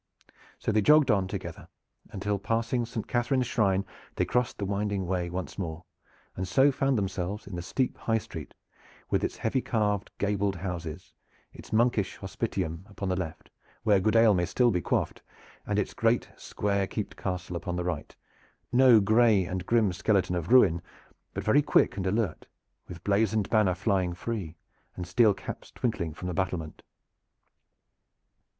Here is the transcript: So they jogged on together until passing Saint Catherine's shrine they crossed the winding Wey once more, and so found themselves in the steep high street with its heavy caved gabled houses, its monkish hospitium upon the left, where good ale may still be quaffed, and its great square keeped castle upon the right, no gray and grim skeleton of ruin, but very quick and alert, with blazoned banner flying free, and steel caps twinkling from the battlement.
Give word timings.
So 0.57 0.71
they 0.71 0.81
jogged 0.81 1.11
on 1.11 1.27
together 1.27 1.67
until 2.09 2.39
passing 2.39 2.87
Saint 2.87 3.07
Catherine's 3.07 3.45
shrine 3.45 3.85
they 4.15 4.25
crossed 4.25 4.57
the 4.57 4.65
winding 4.65 5.05
Wey 5.05 5.29
once 5.29 5.59
more, 5.59 5.83
and 6.35 6.47
so 6.47 6.71
found 6.71 6.97
themselves 6.97 7.45
in 7.45 7.55
the 7.55 7.61
steep 7.61 7.95
high 7.99 8.17
street 8.17 8.55
with 9.11 9.23
its 9.23 9.37
heavy 9.37 9.61
caved 9.61 10.09
gabled 10.17 10.55
houses, 10.55 11.13
its 11.53 11.71
monkish 11.71 12.17
hospitium 12.17 12.83
upon 12.89 13.09
the 13.09 13.15
left, 13.15 13.51
where 13.83 13.99
good 13.99 14.15
ale 14.15 14.33
may 14.33 14.47
still 14.47 14.71
be 14.71 14.81
quaffed, 14.81 15.21
and 15.67 15.77
its 15.77 15.93
great 15.93 16.27
square 16.35 16.87
keeped 16.87 17.15
castle 17.15 17.55
upon 17.55 17.75
the 17.75 17.83
right, 17.83 18.15
no 18.71 18.99
gray 18.99 19.45
and 19.45 19.67
grim 19.67 19.93
skeleton 19.93 20.33
of 20.35 20.51
ruin, 20.51 20.81
but 21.35 21.43
very 21.43 21.61
quick 21.61 21.95
and 21.95 22.07
alert, 22.07 22.47
with 22.87 23.03
blazoned 23.03 23.51
banner 23.51 23.75
flying 23.75 24.15
free, 24.15 24.55
and 24.95 25.05
steel 25.05 25.35
caps 25.35 25.69
twinkling 25.69 26.11
from 26.11 26.27
the 26.27 26.33
battlement. 26.33 26.81